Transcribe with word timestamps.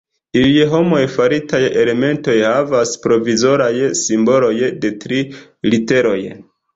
Iuj 0.39 0.61
hom-faritaj 0.69 1.59
elementoj 1.81 2.37
havas 2.43 2.93
provizoraj 3.03 3.69
simboloj 3.99 4.53
de 4.87 4.91
tri 5.05 5.21
literoj. 5.75 6.17